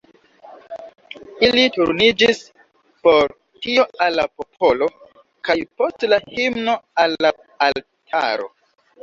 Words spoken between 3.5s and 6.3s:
tio al la popolo, kaj post la